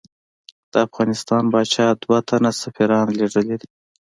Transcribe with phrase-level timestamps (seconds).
[0.71, 3.67] د افغانستان پاچا دوه تنه سفیران لېږلی دي.